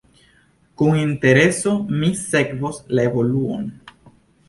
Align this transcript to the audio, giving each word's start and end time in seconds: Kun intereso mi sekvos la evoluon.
Kun 0.81 0.97
intereso 1.01 1.75
mi 2.01 2.11
sekvos 2.25 2.83
la 2.97 3.09
evoluon. 3.15 3.73